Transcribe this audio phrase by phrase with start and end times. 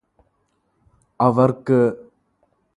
[1.19, 1.79] അവർക്ക്